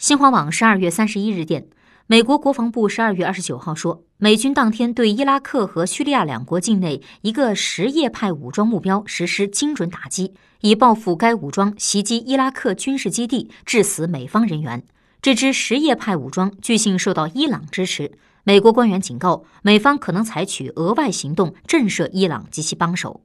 [0.00, 1.66] 新华网十二月三十一日电
[2.06, 10.32] 美国国防部十二月二十九号说美军当天对伊拉克和叙利亚两国境内一个什叶派武装目标实施精准打击
[10.62, 14.82] 以报复该武装袭击伊拉克军事基地致死美方人员。
[15.20, 18.12] 这支什叶派武装据信受到伊朗支持。
[18.44, 23.20] 美国官员警告美方可能采取额外行动震慑伊朗及其帮手。